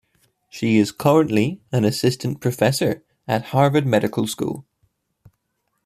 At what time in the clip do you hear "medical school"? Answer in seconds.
3.85-4.65